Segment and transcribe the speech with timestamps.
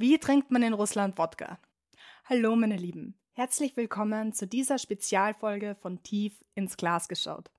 [0.00, 1.58] Wie trinkt man in Russland Wodka?
[2.26, 7.50] Hallo meine Lieben, herzlich willkommen zu dieser Spezialfolge von Tief ins Glas geschaut.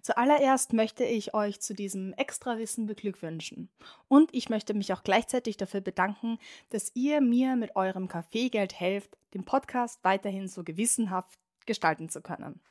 [0.00, 3.68] Zuallererst möchte ich euch zu diesem Extrawissen beglückwünschen.
[4.08, 6.38] Und ich möchte mich auch gleichzeitig dafür bedanken,
[6.70, 12.62] dass ihr mir mit eurem Kaffeegeld helft, den Podcast weiterhin so gewissenhaft gestalten zu können.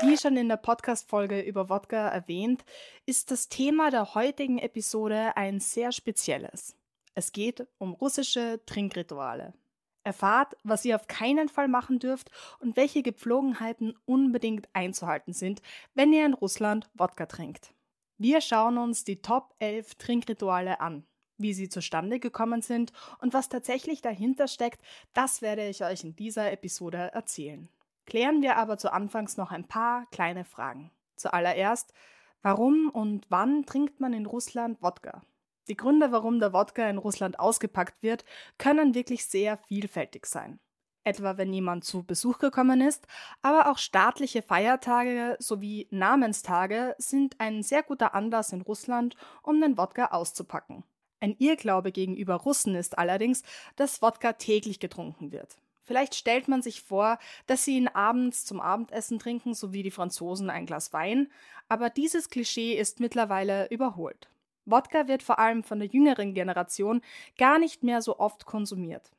[0.00, 2.64] Wie schon in der Podcast-Folge über Wodka erwähnt,
[3.04, 6.76] ist das Thema der heutigen Episode ein sehr spezielles.
[7.16, 9.54] Es geht um russische Trinkrituale.
[10.04, 12.30] Erfahrt, was ihr auf keinen Fall machen dürft
[12.60, 15.62] und welche Gepflogenheiten unbedingt einzuhalten sind,
[15.94, 17.74] wenn ihr in Russland Wodka trinkt.
[18.18, 21.04] Wir schauen uns die Top 11 Trinkrituale an.
[21.38, 24.80] Wie sie zustande gekommen sind und was tatsächlich dahinter steckt,
[25.12, 27.68] das werde ich euch in dieser Episode erzählen.
[28.08, 30.90] Klären wir aber zu Anfangs noch ein paar kleine Fragen.
[31.16, 31.92] Zuallererst,
[32.40, 35.20] warum und wann trinkt man in Russland Wodka?
[35.68, 38.24] Die Gründe, warum der Wodka in Russland ausgepackt wird,
[38.56, 40.58] können wirklich sehr vielfältig sein.
[41.04, 43.06] Etwa wenn jemand zu Besuch gekommen ist,
[43.42, 49.76] aber auch staatliche Feiertage sowie Namenstage sind ein sehr guter Anlass in Russland, um den
[49.76, 50.82] Wodka auszupacken.
[51.20, 53.42] Ein Irrglaube gegenüber Russen ist allerdings,
[53.76, 55.58] dass Wodka täglich getrunken wird.
[55.88, 59.90] Vielleicht stellt man sich vor, dass sie ihn abends zum Abendessen trinken, so wie die
[59.90, 61.28] Franzosen ein Glas Wein,
[61.66, 64.28] aber dieses Klischee ist mittlerweile überholt.
[64.66, 67.00] Wodka wird vor allem von der jüngeren Generation
[67.38, 69.10] gar nicht mehr so oft konsumiert.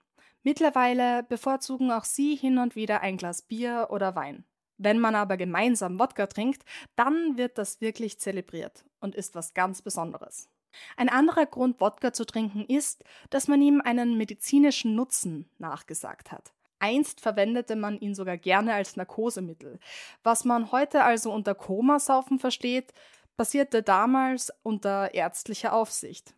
[0.44, 4.46] Mittlerweile bevorzugen auch sie hin und wieder ein Glas Bier oder Wein.
[4.78, 6.64] Wenn man aber gemeinsam Wodka trinkt,
[6.96, 10.50] dann wird das wirklich zelebriert und ist was ganz Besonderes.
[10.98, 16.54] Ein anderer Grund, Wodka zu trinken, ist, dass man ihm einen medizinischen Nutzen nachgesagt hat.
[16.80, 19.80] Einst verwendete man ihn sogar gerne als Narkosemittel.
[20.24, 22.94] Was man heute also unter Komasaufen versteht,
[23.38, 26.34] passierte damals unter ärztlicher Aufsicht.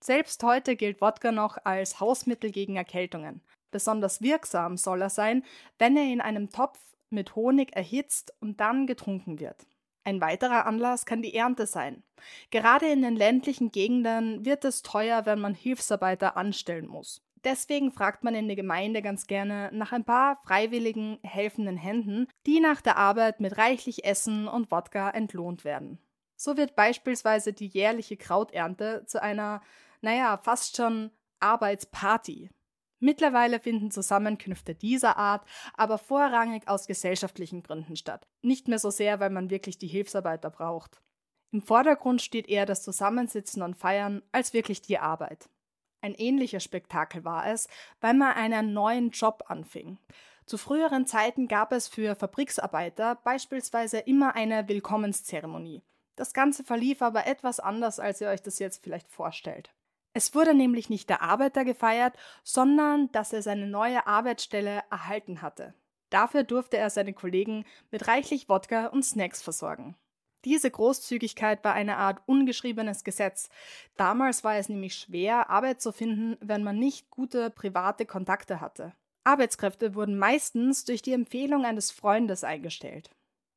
[0.00, 3.40] Selbst heute gilt Wodka noch als Hausmittel gegen Erkältungen.
[3.70, 5.42] Besonders wirksam soll er sein,
[5.78, 6.78] wenn er in einem Topf
[7.10, 9.66] mit Honig erhitzt und dann getrunken wird.
[10.04, 12.02] Ein weiterer Anlass kann die Ernte sein.
[12.50, 17.23] Gerade in den ländlichen Gegenden wird es teuer, wenn man Hilfsarbeiter anstellen muss.
[17.44, 22.60] Deswegen fragt man in der Gemeinde ganz gerne nach ein paar freiwilligen, helfenden Händen, die
[22.60, 25.98] nach der Arbeit mit reichlich Essen und Wodka entlohnt werden.
[26.36, 29.62] So wird beispielsweise die jährliche Krauternte zu einer,
[30.00, 31.10] naja, fast schon
[31.40, 32.50] Arbeitsparty.
[32.98, 38.26] Mittlerweile finden Zusammenkünfte dieser Art aber vorrangig aus gesellschaftlichen Gründen statt.
[38.40, 41.02] Nicht mehr so sehr, weil man wirklich die Hilfsarbeiter braucht.
[41.50, 45.50] Im Vordergrund steht eher das Zusammensitzen und Feiern als wirklich die Arbeit.
[46.04, 47.66] Ein ähnlicher Spektakel war es,
[48.02, 49.96] weil man einen neuen Job anfing.
[50.44, 55.82] Zu früheren Zeiten gab es für Fabriksarbeiter beispielsweise immer eine Willkommenszeremonie.
[56.14, 59.72] Das Ganze verlief aber etwas anders, als ihr euch das jetzt vielleicht vorstellt.
[60.12, 65.72] Es wurde nämlich nicht der Arbeiter gefeiert, sondern dass er seine neue Arbeitsstelle erhalten hatte.
[66.10, 69.96] Dafür durfte er seine Kollegen mit reichlich Wodka und Snacks versorgen.
[70.44, 73.48] Diese Großzügigkeit war eine Art ungeschriebenes Gesetz.
[73.96, 78.92] Damals war es nämlich schwer, Arbeit zu finden, wenn man nicht gute private Kontakte hatte.
[79.24, 83.10] Arbeitskräfte wurden meistens durch die Empfehlung eines Freundes eingestellt.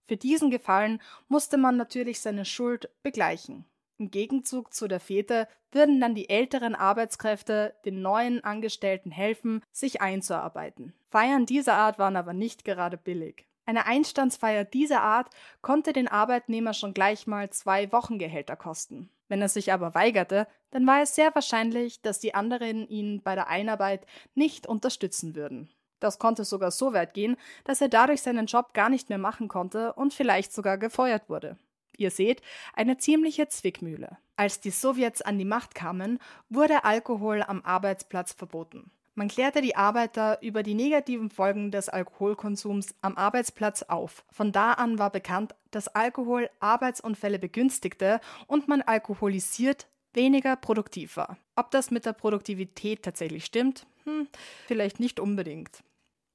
[0.08, 3.66] Für diesen Gefallen musste man natürlich seine Schuld begleichen.
[3.98, 10.02] Im Gegenzug zu der Fete würden dann die älteren Arbeitskräfte den neuen Angestellten helfen, sich
[10.02, 10.94] einzuarbeiten.
[11.10, 13.46] Feiern dieser Art waren aber nicht gerade billig.
[13.68, 15.30] Eine Einstandsfeier dieser Art
[15.62, 19.10] konnte den Arbeitnehmer schon gleich mal zwei Wochengehälter kosten.
[19.28, 23.36] Wenn er sich aber weigerte, dann war es sehr wahrscheinlich, dass die anderen ihn bei
[23.36, 24.06] der Einarbeit
[24.36, 25.70] nicht unterstützen würden.
[26.00, 27.36] Das konnte sogar so weit gehen,
[27.66, 31.58] dass er dadurch seinen Job gar nicht mehr machen konnte und vielleicht sogar gefeuert wurde.
[31.98, 32.42] Ihr seht,
[32.74, 34.18] eine ziemliche Zwickmühle.
[34.38, 38.92] Als die Sowjets an die Macht kamen, wurde Alkohol am Arbeitsplatz verboten.
[39.18, 44.24] Man klärte die Arbeiter über die negativen Folgen des Alkoholkonsums am Arbeitsplatz auf.
[44.32, 51.40] Von da an war bekannt, dass Alkohol Arbeitsunfälle begünstigte und man alkoholisiert weniger produktiv war.
[51.56, 53.88] Ob das mit der Produktivität tatsächlich stimmt?
[54.04, 54.28] Hm,
[54.68, 55.82] vielleicht nicht unbedingt.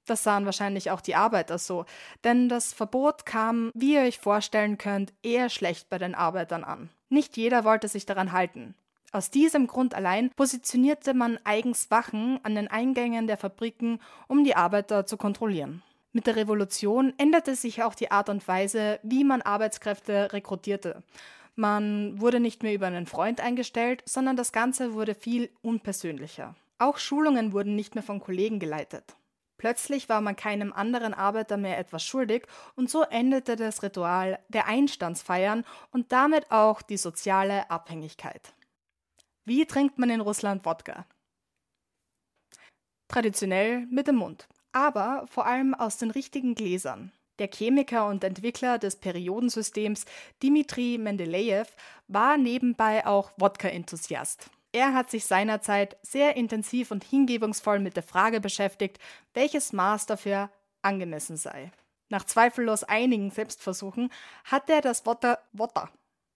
[0.06, 1.84] Das sahen wahrscheinlich auch die Arbeiter so,
[2.24, 6.90] denn das Verbot kam, wie ihr euch vorstellen könnt, eher schlecht bei den Arbeitern an.
[7.08, 8.74] Nicht jeder wollte sich daran halten.
[9.14, 14.56] Aus diesem Grund allein positionierte man eigens Wachen an den Eingängen der Fabriken, um die
[14.56, 15.82] Arbeiter zu kontrollieren.
[16.14, 21.02] Mit der Revolution änderte sich auch die Art und Weise, wie man Arbeitskräfte rekrutierte.
[21.56, 26.54] Man wurde nicht mehr über einen Freund eingestellt, sondern das Ganze wurde viel unpersönlicher.
[26.78, 29.14] Auch Schulungen wurden nicht mehr von Kollegen geleitet.
[29.58, 34.66] Plötzlich war man keinem anderen Arbeiter mehr etwas schuldig und so endete das Ritual der
[34.68, 38.54] Einstandsfeiern und damit auch die soziale Abhängigkeit.
[39.44, 41.04] Wie trinkt man in Russland Wodka?
[43.08, 47.10] Traditionell mit dem Mund, aber vor allem aus den richtigen Gläsern.
[47.40, 50.04] Der Chemiker und Entwickler des Periodensystems
[50.42, 51.66] Dmitri Mendelejew
[52.06, 54.48] war nebenbei auch Wodka-Enthusiast.
[54.70, 59.00] Er hat sich seinerzeit sehr intensiv und hingebungsvoll mit der Frage beschäftigt,
[59.34, 60.50] welches Maß dafür
[60.82, 61.72] angemessen sei.
[62.10, 64.12] Nach zweifellos einigen Selbstversuchen
[64.44, 65.90] hat er das Wodka, Wodka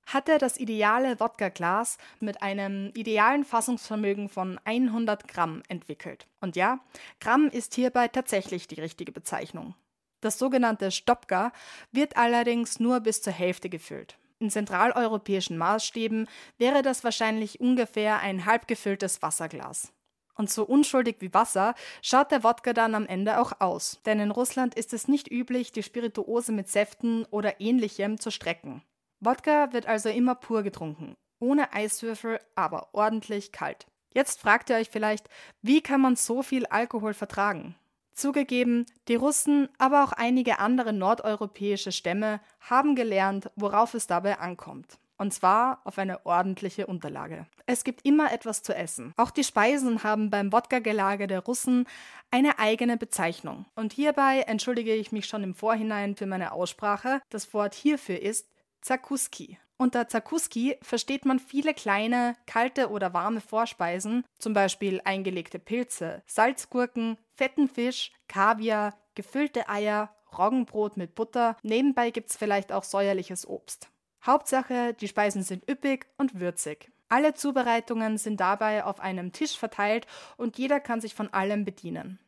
[0.06, 6.26] hat er das ideale Wodka-Glas mit einem idealen Fassungsvermögen von 100 Gramm entwickelt.
[6.40, 6.80] Und ja,
[7.20, 9.74] Gramm ist hierbei tatsächlich die richtige Bezeichnung.
[10.20, 11.52] Das sogenannte Stopka
[11.92, 14.16] wird allerdings nur bis zur Hälfte gefüllt.
[14.38, 19.92] In zentraleuropäischen Maßstäben wäre das wahrscheinlich ungefähr ein halb gefülltes Wasserglas.
[20.34, 24.30] Und so unschuldig wie Wasser schaut der Wodka dann am Ende auch aus, denn in
[24.30, 28.82] Russland ist es nicht üblich, die Spirituose mit Säften oder ähnlichem zu strecken.
[29.20, 33.86] Wodka wird also immer pur getrunken, ohne Eiswürfel, aber ordentlich kalt.
[34.12, 35.28] Jetzt fragt ihr euch vielleicht,
[35.62, 37.74] wie kann man so viel Alkohol vertragen?
[38.14, 44.98] Zugegeben, die Russen, aber auch einige andere nordeuropäische Stämme haben gelernt, worauf es dabei ankommt.
[45.18, 47.46] Und zwar auf eine ordentliche Unterlage.
[47.66, 49.12] Es gibt immer etwas zu essen.
[49.16, 51.86] Auch die Speisen haben beim Wodka-Gelage der Russen
[52.30, 53.66] eine eigene Bezeichnung.
[53.74, 57.20] Und hierbei entschuldige ich mich schon im Vorhinein für meine Aussprache.
[57.30, 58.48] Das Wort hierfür ist
[58.86, 59.58] Zakuski.
[59.78, 67.18] Unter Zakuski versteht man viele kleine, kalte oder warme Vorspeisen, zum Beispiel eingelegte Pilze, Salzgurken,
[67.34, 73.88] fetten Fisch, Kaviar, gefüllte Eier, Roggenbrot mit Butter, nebenbei gibt's vielleicht auch säuerliches Obst.
[74.24, 76.92] Hauptsache, die Speisen sind üppig und würzig.
[77.08, 80.06] Alle Zubereitungen sind dabei auf einem Tisch verteilt
[80.36, 82.20] und jeder kann sich von allem bedienen.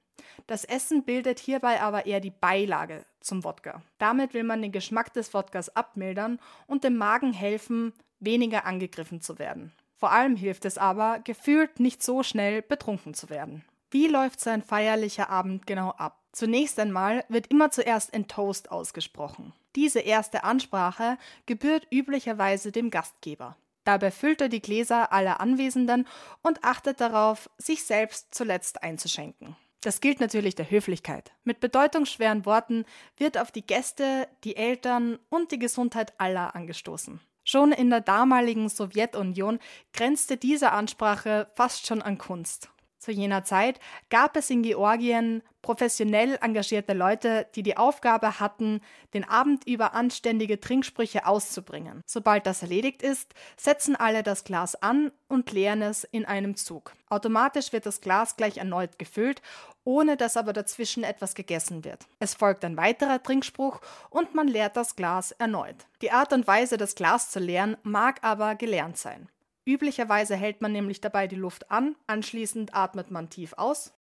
[0.46, 3.82] Das Essen bildet hierbei aber eher die Beilage zum Wodka.
[3.98, 9.38] Damit will man den Geschmack des Wodkas abmildern und dem Magen helfen, weniger angegriffen zu
[9.38, 9.72] werden.
[9.96, 13.64] Vor allem hilft es aber, gefühlt nicht so schnell betrunken zu werden.
[13.90, 16.18] Wie läuft so ein feierlicher Abend genau ab?
[16.32, 19.52] Zunächst einmal wird immer zuerst ein Toast ausgesprochen.
[19.74, 23.56] Diese erste Ansprache gebührt üblicherweise dem Gastgeber.
[23.84, 26.06] Dabei füllt er die Gläser aller Anwesenden
[26.42, 29.56] und achtet darauf, sich selbst zuletzt einzuschenken.
[29.80, 31.32] Das gilt natürlich der Höflichkeit.
[31.44, 32.84] Mit bedeutungsschweren Worten
[33.16, 37.20] wird auf die Gäste, die Eltern und die Gesundheit aller angestoßen.
[37.44, 39.58] Schon in der damaligen Sowjetunion
[39.92, 42.70] grenzte diese Ansprache fast schon an Kunst.
[42.98, 43.78] Zu jener Zeit
[44.10, 48.80] gab es in Georgien professionell engagierte Leute, die die Aufgabe hatten,
[49.14, 52.02] den Abend über anständige Trinksprüche auszubringen.
[52.06, 56.92] Sobald das erledigt ist, setzen alle das Glas an und leeren es in einem Zug.
[57.08, 59.42] Automatisch wird das Glas gleich erneut gefüllt,
[59.84, 62.06] ohne dass aber dazwischen etwas gegessen wird.
[62.18, 63.80] Es folgt ein weiterer Trinkspruch
[64.10, 65.86] und man leert das Glas erneut.
[66.02, 69.28] Die Art und Weise, das Glas zu leeren, mag aber gelernt sein.
[69.64, 73.92] Üblicherweise hält man nämlich dabei die Luft an, anschließend atmet man tief aus.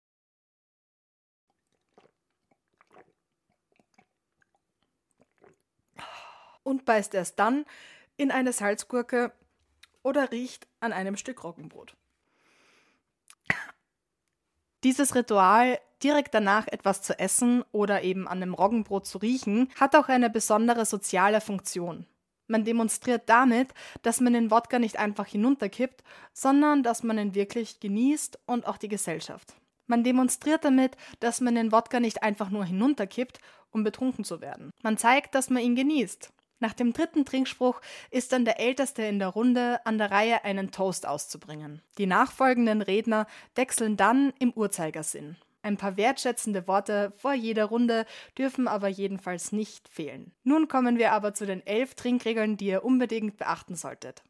[6.67, 7.63] Und beißt erst dann
[8.17, 9.31] in eine Salzgurke
[10.03, 11.95] oder riecht an einem Stück Roggenbrot.
[14.83, 19.95] Dieses Ritual, direkt danach etwas zu essen oder eben an dem Roggenbrot zu riechen, hat
[19.95, 22.05] auch eine besondere soziale Funktion.
[22.47, 26.03] Man demonstriert damit, dass man den Wodka nicht einfach hinunterkippt,
[26.33, 29.55] sondern dass man ihn wirklich genießt und auch die Gesellschaft.
[29.85, 33.39] Man demonstriert damit, dass man den Wodka nicht einfach nur hinunterkippt,
[33.71, 34.71] um betrunken zu werden.
[34.83, 36.33] Man zeigt, dass man ihn genießt.
[36.59, 40.71] Nach dem dritten Trinkspruch ist dann der Älteste in der Runde an der Reihe, einen
[40.71, 41.81] Toast auszubringen.
[41.97, 45.37] Die nachfolgenden Redner wechseln dann im Uhrzeigersinn.
[45.61, 48.05] Ein paar wertschätzende Worte vor jeder Runde
[48.37, 50.31] dürfen aber jedenfalls nicht fehlen.
[50.43, 54.23] Nun kommen wir aber zu den elf Trinkregeln, die ihr unbedingt beachten solltet.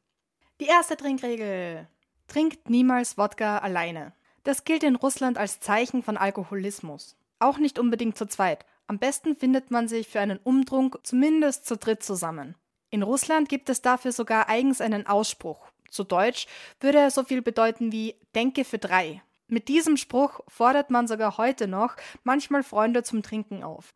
[0.60, 1.88] Die erste Trinkregel.
[2.28, 4.14] Trinkt niemals Wodka alleine.
[4.44, 7.16] Das gilt in Russland als Zeichen von Alkoholismus.
[7.40, 8.66] Auch nicht unbedingt zu zweit.
[8.88, 12.56] Am besten findet man sich für einen Umtrunk zumindest zu dritt zusammen.
[12.90, 15.68] In Russland gibt es dafür sogar eigens einen Ausspruch.
[15.92, 16.48] Zu Deutsch
[16.80, 19.22] würde er so viel bedeuten wie Denke für drei.
[19.50, 23.90] Mit diesem Spruch fordert man sogar heute noch manchmal Freunde zum Trinken auf.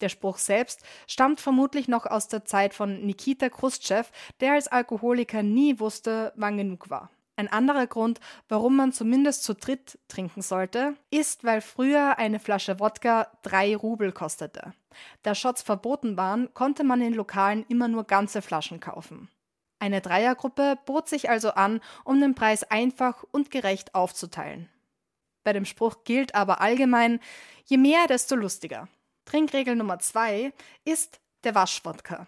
[0.00, 4.10] Der Spruch selbst stammt vermutlich noch aus der Zeit von Nikita Khrushchev,
[4.40, 7.10] der als Alkoholiker nie wusste, wann genug war.
[7.36, 12.78] Ein anderer Grund, warum man zumindest zu dritt trinken sollte, ist, weil früher eine Flasche
[12.78, 14.72] Wodka drei Rubel kostete.
[15.22, 19.28] Da Shots verboten waren, konnte man in Lokalen immer nur ganze Flaschen kaufen.
[19.80, 24.68] Eine Dreiergruppe bot sich also an, um den Preis einfach und gerecht aufzuteilen.
[25.42, 27.20] Bei dem Spruch gilt aber allgemein,
[27.66, 28.88] je mehr, desto lustiger.
[29.24, 30.52] Trinkregel Nummer zwei
[30.84, 32.26] ist der Waschwodka.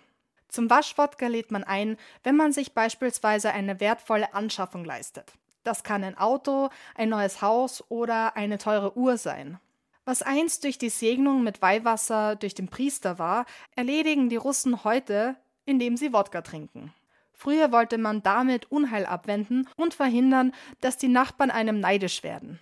[0.48, 5.32] Zum Waschwodka lädt man ein, wenn man sich beispielsweise eine wertvolle Anschaffung leistet.
[5.64, 9.58] Das kann ein Auto, ein neues Haus oder eine teure Uhr sein.
[10.04, 15.34] Was einst durch die Segnung mit Weihwasser durch den Priester war, erledigen die Russen heute,
[15.64, 16.94] indem sie Wodka trinken.
[17.32, 22.60] Früher wollte man damit Unheil abwenden und verhindern, dass die Nachbarn einem neidisch werden.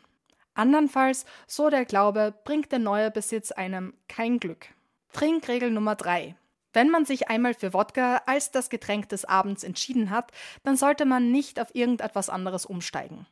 [0.54, 4.66] Andernfalls, so der Glaube, bringt der neue Besitz einem kein Glück.
[5.12, 6.34] Trinkregel Nummer 3.
[6.74, 10.32] Wenn man sich einmal für Wodka als das Getränk des Abends entschieden hat,
[10.64, 13.26] dann sollte man nicht auf irgendetwas anderes umsteigen.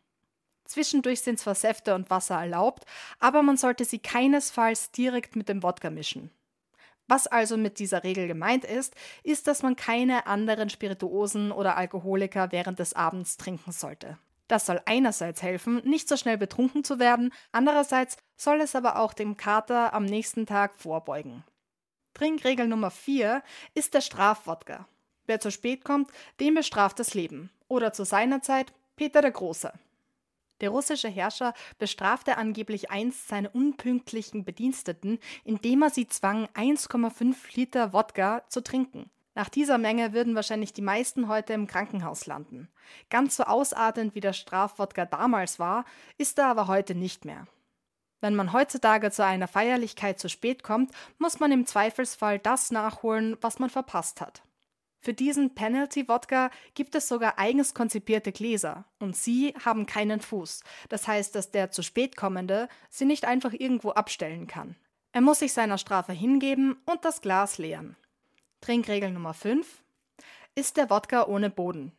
[0.64, 2.86] Zwischendurch sind zwar Säfte und Wasser erlaubt,
[3.18, 6.30] aber man sollte sie keinesfalls direkt mit dem Wodka mischen.
[7.08, 8.94] Was also mit dieser Regel gemeint ist,
[9.24, 14.18] ist, dass man keine anderen Spirituosen oder Alkoholiker während des Abends trinken sollte.
[14.46, 19.14] Das soll einerseits helfen, nicht so schnell betrunken zu werden, andererseits soll es aber auch
[19.14, 21.44] dem Kater am nächsten Tag vorbeugen.
[22.22, 23.42] Trinkregel Nummer 4
[23.74, 24.86] ist der Strafwodka.
[25.26, 27.50] Wer zu spät kommt, dem bestraft das Leben.
[27.66, 29.72] Oder zu seiner Zeit Peter der Große.
[30.60, 37.92] Der russische Herrscher bestrafte angeblich einst seine unpünktlichen Bediensteten, indem er sie zwang, 1,5 Liter
[37.92, 39.10] Wodka zu trinken.
[39.34, 42.68] Nach dieser Menge würden wahrscheinlich die meisten heute im Krankenhaus landen.
[43.10, 45.84] Ganz so ausartend wie der Strafwodka damals war,
[46.18, 47.48] ist er aber heute nicht mehr.
[48.22, 53.36] Wenn man heutzutage zu einer Feierlichkeit zu spät kommt, muss man im Zweifelsfall das nachholen,
[53.40, 54.42] was man verpasst hat.
[55.00, 60.62] Für diesen Penalty Wodka gibt es sogar eigens konzipierte Gläser und sie haben keinen Fuß.
[60.88, 64.76] Das heißt, dass der zu spät kommende sie nicht einfach irgendwo abstellen kann.
[65.10, 67.96] Er muss sich seiner Strafe hingeben und das Glas leeren.
[68.60, 69.66] Trinkregel Nummer 5
[70.54, 71.90] ist der Wodka ohne Boden.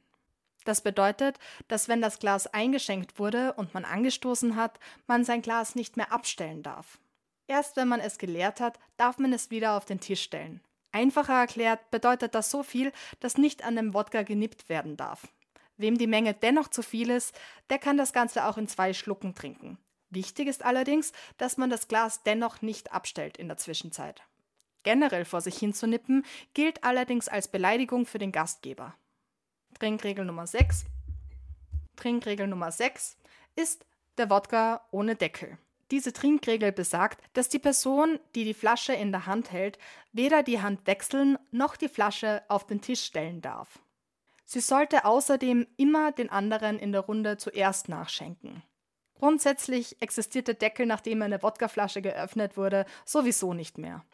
[0.65, 5.75] Das bedeutet, dass wenn das Glas eingeschenkt wurde und man angestoßen hat, man sein Glas
[5.75, 7.00] nicht mehr abstellen darf.
[7.48, 10.62] Erst wenn man es geleert hat, darf man es wieder auf den Tisch stellen.
[10.91, 15.27] Einfacher erklärt bedeutet das so viel, dass nicht an dem Wodka genippt werden darf.
[15.75, 17.38] Wem die Menge dennoch zu viel ist,
[17.70, 19.79] der kann das Ganze auch in zwei Schlucken trinken.
[20.12, 24.22] Wichtig ist allerdings, dass man das Glas dennoch nicht abstellt in der Zwischenzeit.
[24.84, 28.96] Generell vor sich hin zu nippen gilt allerdings als Beleidigung für den Gastgeber.
[29.84, 30.86] Trinkregel Nummer 6.
[31.98, 33.18] Trinkregel Nummer 6
[33.58, 33.86] ist
[34.18, 35.58] der Wodka ohne Deckel.
[35.92, 39.78] Diese Trinkregel besagt, dass die Person, die die Flasche in der Hand hält,
[40.13, 43.80] weder die Hand wechseln noch die Flasche auf den Tisch stellen darf.
[44.46, 48.63] Sie sollte außerdem immer den anderen in der Runde zuerst nachschenken.
[49.16, 54.06] Grundsätzlich existiert der Deckel, nachdem eine Wodkaflasche geöffnet wurde, sowieso nicht mehr.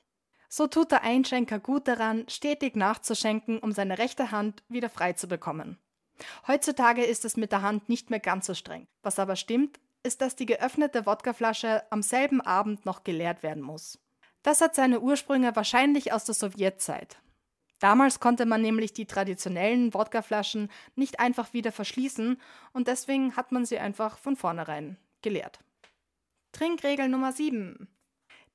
[0.50, 5.28] So tut der Einschenker gut daran, stetig nachzuschenken, um seine rechte Hand wieder frei zu
[5.28, 5.78] bekommen.
[6.48, 8.88] Heutzutage ist es mit der Hand nicht mehr ganz so streng.
[9.04, 14.00] Was aber stimmt, ist, dass die geöffnete Wodkaflasche am selben Abend noch geleert werden muss.
[14.42, 17.20] Das hat seine Ursprünge wahrscheinlich aus der Sowjetzeit.
[17.80, 22.42] Damals konnte man nämlich die traditionellen Wodkaflaschen nicht einfach wieder verschließen
[22.74, 25.60] und deswegen hat man sie einfach von vornherein geleert.
[26.52, 27.88] Trinkregel Nummer 7.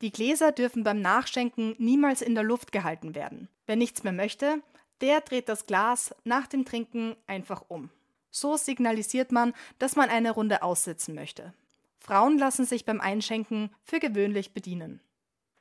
[0.04, 3.48] Die Gläser dürfen beim Nachschenken niemals in der Luft gehalten werden.
[3.64, 4.62] Wer nichts mehr möchte,
[5.00, 7.88] der dreht das Glas nach dem Trinken einfach um.
[8.30, 11.54] So signalisiert man, dass man eine Runde aussitzen möchte.
[12.00, 15.00] Frauen lassen sich beim Einschenken für gewöhnlich bedienen.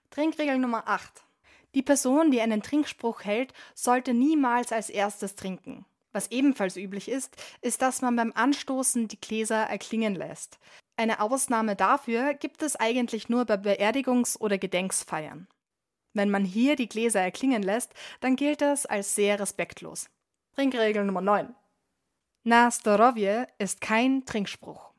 [0.09, 1.23] Trinkregel Nummer 8.
[1.73, 5.85] Die Person, die einen Trinkspruch hält, sollte niemals als erstes trinken.
[6.11, 10.59] Was ebenfalls üblich ist, ist, dass man beim Anstoßen die Gläser erklingen lässt.
[10.95, 15.47] Eine Ausnahme dafür gibt es eigentlich nur bei Beerdigungs- oder Gedenksfeiern.
[16.13, 20.09] Wenn man hier die Gläser erklingen lässt, dann gilt das als sehr respektlos.
[20.55, 21.55] Trinkregel Nummer 9.
[22.43, 24.91] Na Storovje ist kein Trinkspruch.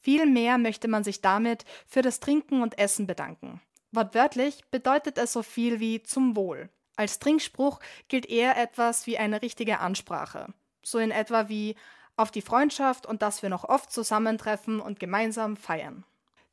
[0.00, 3.60] Vielmehr möchte man sich damit für das Trinken und Essen bedanken.
[3.92, 6.68] Wortwörtlich bedeutet es so viel wie zum Wohl.
[6.96, 10.52] Als Trinkspruch gilt eher etwas wie eine richtige Ansprache.
[10.82, 11.76] So in etwa wie
[12.16, 16.04] auf die Freundschaft und dass wir noch oft zusammentreffen und gemeinsam feiern.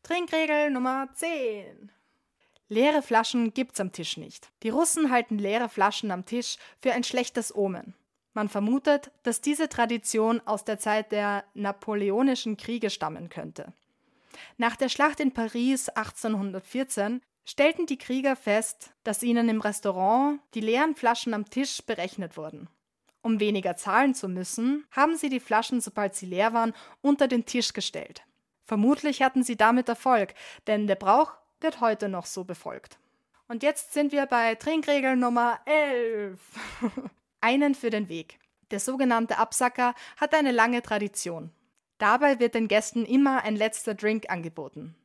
[0.03, 1.91] Trinkregel Nummer 10.
[2.69, 4.51] Leere Flaschen gibt's am Tisch nicht.
[4.63, 7.93] Die Russen halten leere Flaschen am Tisch für ein schlechtes Omen.
[8.33, 13.73] Man vermutet, dass diese Tradition aus der Zeit der Napoleonischen Kriege stammen könnte.
[14.57, 20.61] Nach der Schlacht in Paris 1814 stellten die Krieger fest, dass ihnen im Restaurant die
[20.61, 22.67] leeren Flaschen am Tisch berechnet wurden.
[23.23, 27.45] Um weniger zahlen zu müssen, haben sie die Flaschen, sobald sie leer waren, unter den
[27.45, 28.23] Tisch gestellt.
[28.65, 30.35] Vermutlich hatten sie damit Erfolg,
[30.67, 32.99] denn der Brauch wird heute noch so befolgt.
[33.47, 36.39] Und jetzt sind wir bei Trinkregel Nummer 11.
[37.41, 38.39] einen für den Weg.
[38.71, 41.51] Der sogenannte Absacker hat eine lange Tradition.
[41.99, 44.95] Dabei wird den Gästen immer ein letzter Drink angeboten.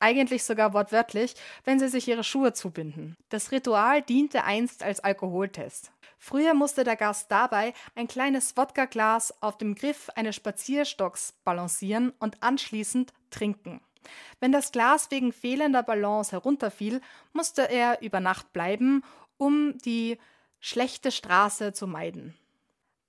[0.00, 3.16] Eigentlich sogar wortwörtlich, wenn sie sich ihre Schuhe zubinden.
[3.28, 5.92] Das Ritual diente einst als Alkoholtest.
[6.24, 12.44] Früher musste der Gast dabei ein kleines Wodka-Glas auf dem Griff eines Spazierstocks balancieren und
[12.44, 13.80] anschließend trinken.
[14.38, 17.00] Wenn das Glas wegen fehlender Balance herunterfiel,
[17.32, 19.02] musste er über Nacht bleiben,
[19.36, 20.16] um die
[20.60, 22.38] schlechte Straße zu meiden.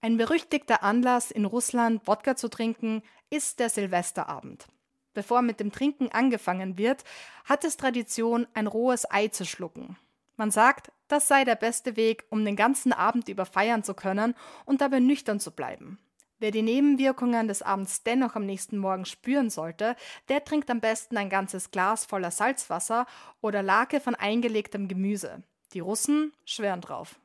[0.01, 4.65] Ein berüchtigter Anlass in Russland, Wodka zu trinken, ist der Silvesterabend.
[5.13, 7.03] Bevor mit dem Trinken angefangen wird,
[7.46, 9.98] hat es Tradition, ein rohes Ei zu schlucken.
[10.36, 14.36] Man sagt, das sei der beste Weg, um den ganzen Abend über feiern zu können
[14.66, 16.00] und dabei nüchtern zu bleiben.
[16.40, 19.96] Wer die Nebenwirkungen des Abends dennoch am nächsten Morgen spüren sollte,
[20.28, 23.06] der trinkt am besten ein ganzes Glas voller Salzwasser
[23.40, 25.44] oder Lake von eingelegtem Gemüse.
[25.74, 27.20] Die Russen schwören drauf.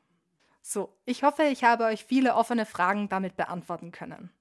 [0.61, 4.31] So, ich hoffe, ich habe euch viele offene Fragen damit beantworten können.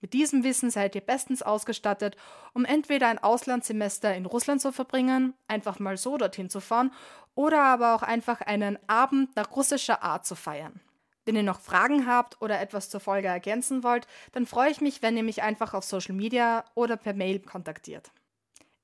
[0.00, 2.16] Mit diesem Wissen seid ihr bestens ausgestattet,
[2.54, 6.92] um entweder ein Auslandssemester in Russland zu verbringen, einfach mal so dorthin zu fahren,
[7.34, 10.80] oder aber auch einfach einen Abend nach russischer Art zu feiern.
[11.24, 15.02] Wenn ihr noch Fragen habt oder etwas zur Folge ergänzen wollt, dann freue ich mich,
[15.02, 18.10] wenn ihr mich einfach auf Social Media oder per Mail kontaktiert.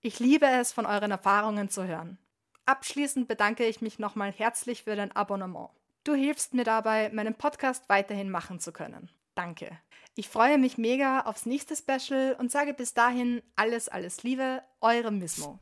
[0.02, 2.18] Ich liebe es, von euren Erfahrungen zu hören.
[2.66, 5.70] Abschließend bedanke ich mich nochmal herzlich für dein Abonnement.
[6.04, 9.08] Du hilfst mir dabei, meinen Podcast weiterhin machen zu können.
[9.34, 9.78] Danke.
[10.14, 15.10] Ich freue mich mega aufs nächste Special und sage bis dahin alles, alles Liebe, eure
[15.10, 15.58] Mismo.